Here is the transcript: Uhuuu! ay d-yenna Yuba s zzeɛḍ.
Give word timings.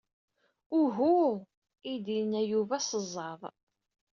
Uhuuu! 0.79 1.35
ay 1.89 1.97
d-yenna 2.05 2.41
Yuba 2.49 2.77
s 2.81 2.89
zzeɛḍ. 3.03 3.41